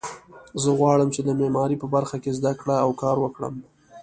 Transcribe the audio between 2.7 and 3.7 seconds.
او کار وکړم